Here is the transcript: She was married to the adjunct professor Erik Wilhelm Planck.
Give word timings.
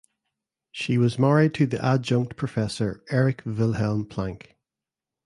She 0.71 0.97
was 0.97 1.19
married 1.19 1.53
to 1.53 1.67
the 1.67 1.77
adjunct 1.85 2.35
professor 2.35 3.03
Erik 3.11 3.43
Wilhelm 3.45 4.07
Planck. 4.07 4.55